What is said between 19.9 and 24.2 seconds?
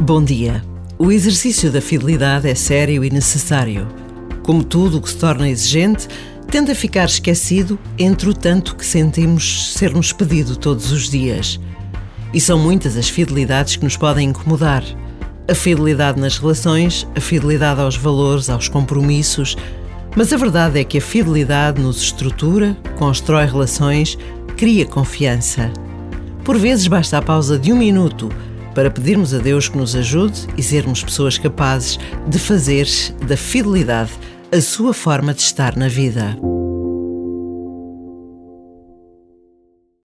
Mas a verdade é que a fidelidade nos estrutura, constrói relações,